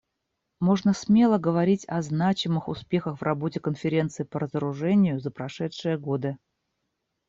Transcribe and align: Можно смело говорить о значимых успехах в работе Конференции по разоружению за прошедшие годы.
Можно 0.59 0.93
смело 0.95 1.37
говорить 1.37 1.85
о 1.87 2.01
значимых 2.01 2.67
успехах 2.67 3.19
в 3.19 3.21
работе 3.21 3.59
Конференции 3.59 4.23
по 4.23 4.39
разоружению 4.39 5.19
за 5.19 5.29
прошедшие 5.29 5.99
годы. 5.99 6.39